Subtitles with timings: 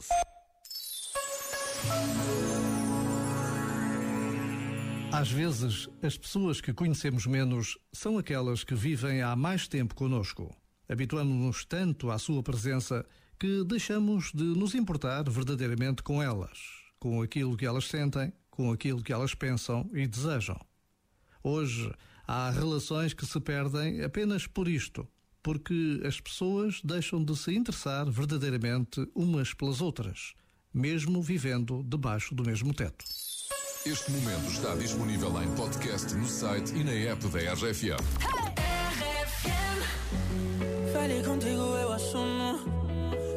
[0.00, 0.08] 12.
[5.12, 10.56] Às vezes, as pessoas que conhecemos menos são aquelas que vivem há mais tempo conosco.
[10.88, 13.04] Habituamos-nos tanto à sua presença
[13.38, 16.58] que deixamos de nos importar verdadeiramente com elas,
[16.98, 20.58] com aquilo que elas sentem, com aquilo que elas pensam e desejam.
[21.42, 21.92] Hoje,
[22.26, 25.06] há relações que se perdem apenas por isto,
[25.42, 30.34] porque as pessoas deixam de se interessar verdadeiramente umas pelas outras,
[30.72, 33.04] mesmo vivendo debaixo do mesmo teto.
[33.86, 37.96] Este momento está disponível em podcast no site e na app da RFM.
[40.92, 42.58] Falei contigo, eu assumo.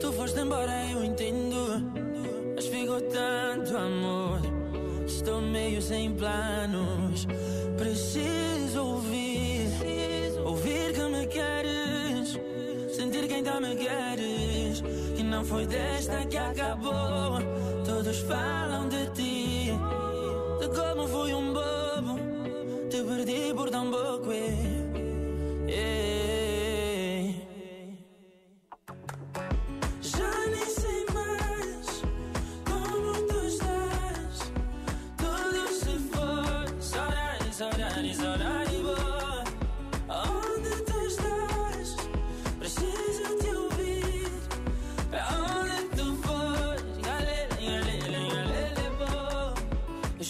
[0.00, 1.82] Tu foste embora, eu entendo.
[2.54, 4.40] Mas ficou tanto amor.
[5.04, 7.26] Estou meio sem planos.
[7.76, 8.80] Preciso.
[8.80, 9.37] Ouvir
[13.38, 14.82] ainda me queres.
[15.16, 17.38] Que não foi desta que acabou.
[17.84, 19.72] Todos falam de ti.
[20.60, 21.67] De como fui um bobo.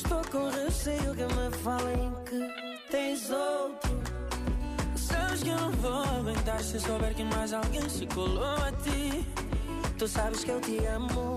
[0.09, 3.91] Estou com receio que me falem que tens outro.
[4.97, 9.27] Sabes que eu não vou aguentar se souber que mais alguém se colou a ti.
[9.98, 11.36] Tu sabes que eu te amo.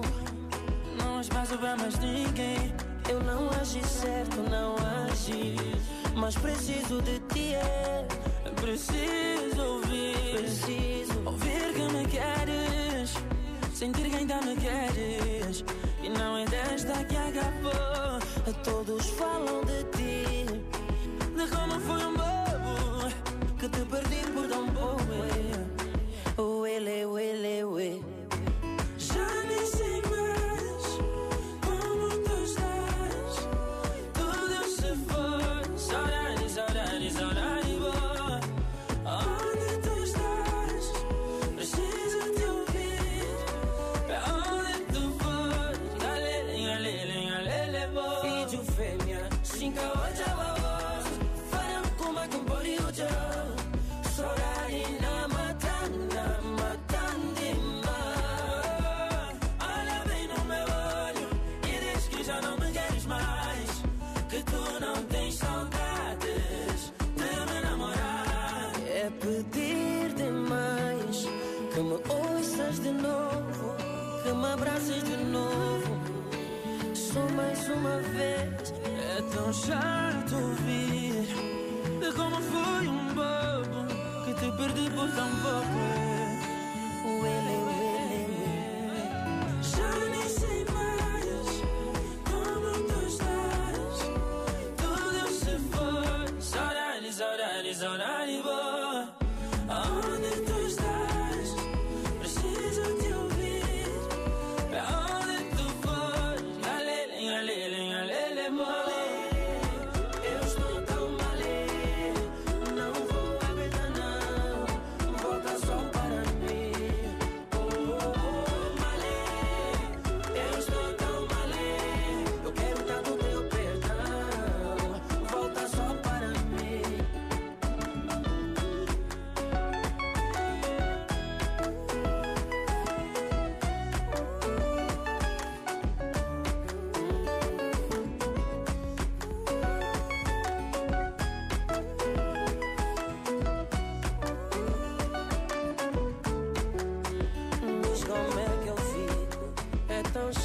[0.97, 2.73] Não há espaço para mais ninguém.
[3.09, 5.58] Eu não agi certo, não agi.
[6.16, 8.08] Mas preciso de ti, é.
[8.55, 10.38] Preciso ouvir.
[10.38, 13.16] Preciso ouvir que me queres.
[13.73, 15.66] Sentir que ainda me queres.
[16.02, 18.11] E não é desta que acabou.
[18.63, 20.45] Todos falam de ti.
[21.35, 23.09] De como fui um bobo.
[23.58, 25.80] Que te perdi por tão pouco.
[49.61, 51.05] Fêmea, cinca hoja babos.
[51.52, 53.11] Faram kuma kumbori ujo.
[54.16, 58.00] Sorari na matanda, matandima.
[59.60, 61.30] Olha bem no meu olho
[61.67, 63.83] e diz que já não me queres mais.
[64.30, 68.71] Que tu não tens saudades de me namorar.
[68.88, 71.27] É pedir demais
[71.73, 73.76] que me ouças de novo,
[74.23, 76.20] que me abraces de novo.
[77.14, 78.73] Só mais uma vez.
[79.17, 81.27] É tão chato ouvir
[81.99, 86.01] de como fui um bobo que te perdi por tão pouco.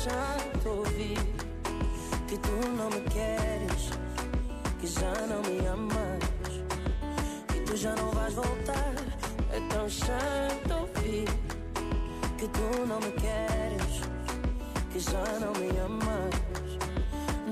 [0.07, 1.19] Tão chato ouvir
[2.29, 3.91] que tu não me queres,
[4.79, 6.23] que já não me amas,
[7.49, 8.95] que tu já não vais voltar.
[9.51, 11.27] É tão chato ouvir
[12.39, 14.01] que tu não me queres,
[14.93, 16.35] que já não me amas.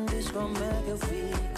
[0.09, 1.54] Diz como é que eu fico.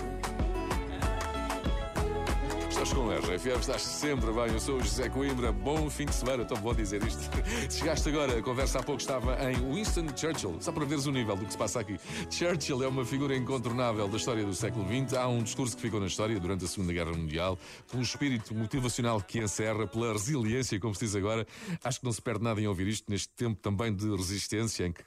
[2.97, 4.55] Com a RFM, estás sempre bem.
[4.55, 5.53] Eu sou o José Coimbra.
[5.53, 7.21] Bom fim de semana, tão bom dizer isto.
[7.71, 11.37] Chegaste agora, a conversa há pouco estava em Winston Churchill, só para veres o nível
[11.37, 12.01] do que se passa aqui.
[12.31, 15.13] Churchill é uma figura incontornável da história do século XX.
[15.13, 17.59] Há um discurso que ficou na história durante a Segunda Guerra Mundial,
[17.91, 21.47] pelo espírito motivacional que encerra, pela resiliência, como se diz agora.
[21.85, 24.93] Acho que não se perde nada em ouvir isto neste tempo também de resistência, em
[24.93, 25.03] que